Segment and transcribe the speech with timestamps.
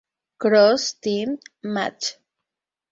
[0.39, 2.17] Cross Team Match!